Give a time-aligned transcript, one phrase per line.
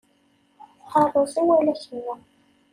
[0.89, 2.13] Taruẓi wala kennu.